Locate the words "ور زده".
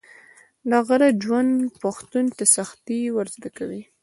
3.15-3.49